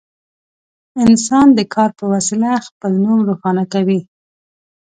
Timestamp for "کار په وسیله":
1.73-2.51